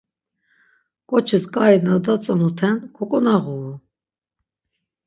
[1.09, 3.73] Ǩoçis ǩai na datzonuten koǩonağuru.